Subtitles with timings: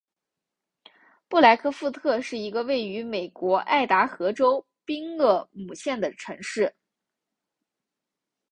[1.27, 6.73] 布莱克富特是一个位于美国爱达荷州宾厄姆县的城市。